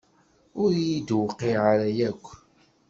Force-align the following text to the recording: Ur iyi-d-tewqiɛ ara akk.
Ur 0.61 0.71
iyi-d-tewqiɛ 0.79 1.57
ara 1.71 1.87
akk. 2.09 2.23